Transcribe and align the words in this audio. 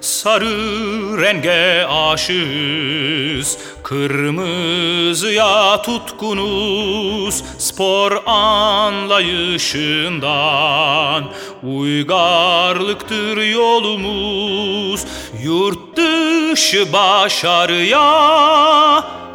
Sarı 0.00 1.22
renge 1.22 1.84
aşığız 1.84 3.58
Kırmızıya 3.82 5.82
tutkunuz. 5.82 7.44
Spor 7.58 8.22
anlayışından 8.26 11.24
Uygarlıktır 11.62 13.36
yolumuz. 13.36 15.04
Yurt 15.44 15.96
dışı 15.96 16.92
başarıya 16.92 18.00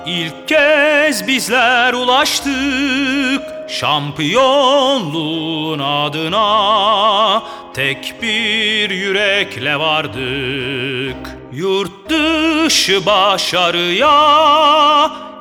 İlk 0.06 0.48
kez 0.48 1.28
bizler 1.28 1.94
ulaştık. 1.94 3.42
Şampiyonluğun 3.70 5.80
adına 5.80 7.44
tek 7.76 8.16
bir 8.22 8.90
yürekle 8.90 9.80
vardık. 9.80 11.38
Yurt 11.54 12.10
dışı 12.10 13.06
başarıya 13.06 14.12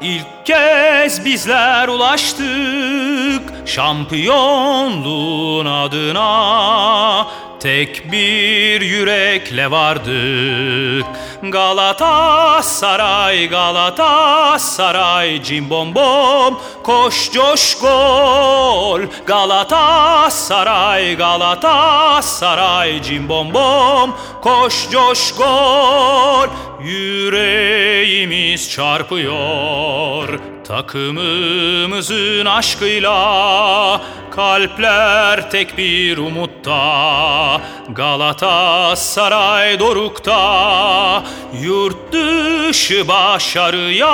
ilk 0.02 0.46
kez 0.46 1.24
bizler 1.24 1.88
ulaştık. 1.88 3.42
Şampiyonluğun 3.66 5.66
adına 5.66 7.26
tek 7.64 8.12
bir 8.12 8.80
yürekle 8.80 9.70
vardık. 9.70 11.06
Galatasaray, 11.42 13.48
Galatasaray, 13.48 15.42
cimbom 15.42 15.94
bom, 15.94 16.58
koş 16.82 17.32
coş 17.32 17.78
gol. 17.78 19.00
Galatasaray, 19.26 21.16
Galatasaray, 21.16 23.02
cimbom 23.02 23.54
bom, 23.54 24.14
koş 24.42 24.90
coş 24.90 25.34
gol. 25.34 26.48
Yüreğimiz 26.82 28.70
çarpıyor 28.70 30.53
takımımızın 30.64 32.46
aşkıyla 32.46 34.00
Kalpler 34.30 35.50
tek 35.50 35.78
bir 35.78 36.18
umutta. 36.18 37.60
Galatasaray 37.88 39.78
dorukta 39.80 41.22
Yurt 41.62 42.12
dışı 42.12 43.08
başarıya 43.08 44.12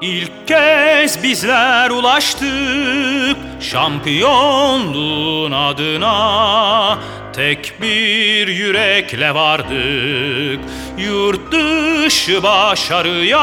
İlk 0.00 0.48
kez 0.48 1.22
bizler 1.22 1.90
ulaştık 1.90 3.36
şampiyonluğun 3.60 5.52
adına. 5.52 6.98
Tek 7.32 7.82
bir 7.82 8.48
yürekle 8.48 9.34
vardık 9.34 10.60
yurt 10.98 11.52
dışı 11.52 12.42
başarıya. 12.42 13.38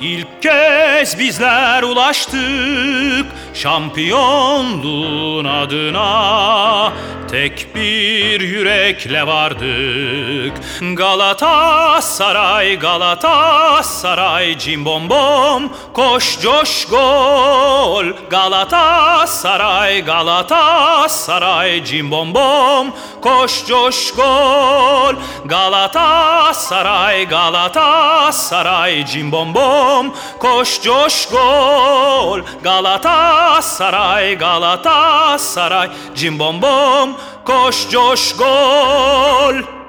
İlk 0.00 0.42
kez 0.42 1.18
bizler 1.18 1.82
ulaştık 1.82 3.26
şampiyonluğun 3.54 5.44
adına 5.44 6.92
Tek 7.30 7.74
bir 7.74 8.40
yürekle 8.40 9.26
vardık. 9.26 10.52
Galatasaray, 10.96 12.78
Galatasaray 12.78 14.58
cimbom 14.58 15.10
bom 15.10 15.72
Koş 15.92 16.40
coş 16.40 16.86
gol. 16.86 18.04
Galatasaray, 18.30 20.04
Galatasaray 20.04 21.84
cimbom 21.84 22.34
bom 22.34 22.92
Koş 23.22 23.66
coş 23.66 24.12
gol. 24.14 25.14
Galatasaray, 25.44 27.28
Galatasaray 27.28 29.06
cimbom 29.06 29.54
bom 29.54 30.14
Koş 30.38 30.82
coş 30.82 31.28
gol. 31.28 32.40
Galatasaray, 32.64 34.38
Galatasaray 34.38 35.88
cimbom 36.14 36.62
bom 36.62 37.19
Koş 37.44 37.88
coş 37.90 38.36
gol 38.36 39.79